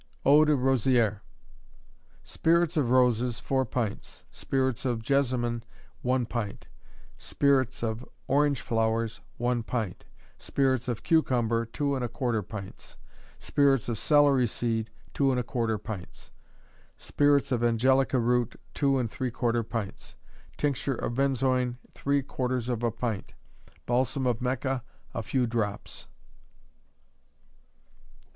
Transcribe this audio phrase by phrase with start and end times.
[0.25, 1.19] Eau de Rosieres.
[2.23, 5.63] Spirits of roses, 4 pints; spirits of jessamine,
[6.01, 6.65] one pint;
[7.19, 10.05] spirits of orange flowers, one pint;
[10.39, 12.97] spirits of cucumber, two and a quarter pints;
[13.37, 16.31] spirits of celery seed, two and a quarter pints;
[16.97, 20.15] spirits of angelica root, two and three quarter pints;
[20.57, 23.35] tincture of benzoin, three quarters of a pint;
[23.85, 24.81] balsam of Mecca,
[25.13, 26.07] a few drops.